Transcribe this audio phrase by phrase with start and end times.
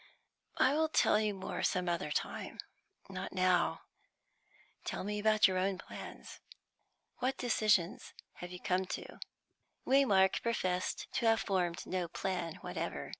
[0.57, 2.57] "I will tell you more some other time;
[3.07, 3.81] not now.
[4.83, 6.39] Tell me about your own plans.
[7.19, 7.99] What decision
[8.37, 9.19] have you come to?"
[9.85, 13.09] Waymark professed to have formed no plan whatever.